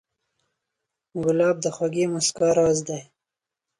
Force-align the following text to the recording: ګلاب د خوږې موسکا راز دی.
ګلاب 1.23 1.55
د 1.61 1.65
خوږې 1.75 2.05
موسکا 2.13 2.49
راز 2.57 2.77
دی. 2.87 3.01